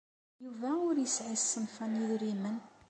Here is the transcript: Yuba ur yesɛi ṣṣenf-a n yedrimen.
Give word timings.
Yuba 0.43 0.69
ur 0.87 0.95
yesɛi 0.99 1.37
ṣṣenf-a 1.43 1.85
n 1.91 1.99
yedrimen. 1.99 2.57